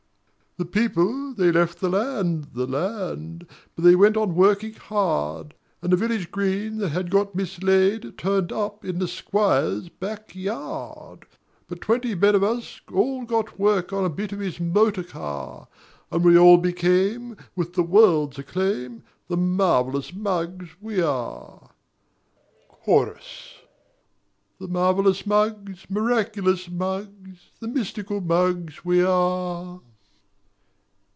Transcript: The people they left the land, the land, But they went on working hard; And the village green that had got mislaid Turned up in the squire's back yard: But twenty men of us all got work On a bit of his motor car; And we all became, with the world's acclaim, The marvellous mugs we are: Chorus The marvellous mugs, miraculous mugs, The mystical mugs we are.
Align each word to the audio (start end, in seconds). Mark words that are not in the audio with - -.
The 0.57 0.65
people 0.65 1.33
they 1.33 1.49
left 1.49 1.79
the 1.79 1.87
land, 1.89 2.49
the 2.53 2.67
land, 2.67 3.47
But 3.73 3.85
they 3.85 3.95
went 3.95 4.17
on 4.17 4.35
working 4.35 4.73
hard; 4.73 5.53
And 5.81 5.93
the 5.93 5.95
village 5.95 6.29
green 6.29 6.77
that 6.79 6.89
had 6.89 7.09
got 7.09 7.33
mislaid 7.33 8.17
Turned 8.17 8.51
up 8.51 8.83
in 8.83 8.99
the 8.99 9.07
squire's 9.07 9.87
back 9.87 10.35
yard: 10.35 11.25
But 11.69 11.79
twenty 11.79 12.15
men 12.15 12.35
of 12.35 12.43
us 12.43 12.81
all 12.91 13.23
got 13.23 13.57
work 13.57 13.93
On 13.93 14.03
a 14.03 14.09
bit 14.09 14.33
of 14.33 14.39
his 14.41 14.59
motor 14.59 15.03
car; 15.03 15.69
And 16.11 16.21
we 16.25 16.37
all 16.37 16.57
became, 16.57 17.37
with 17.55 17.73
the 17.75 17.81
world's 17.83 18.37
acclaim, 18.37 19.03
The 19.29 19.37
marvellous 19.37 20.13
mugs 20.13 20.69
we 20.81 21.01
are: 21.01 21.71
Chorus 22.67 23.55
The 24.59 24.67
marvellous 24.67 25.25
mugs, 25.25 25.85
miraculous 25.89 26.69
mugs, 26.69 27.51
The 27.61 27.69
mystical 27.69 28.19
mugs 28.19 28.83
we 28.83 29.01
are. 29.01 29.79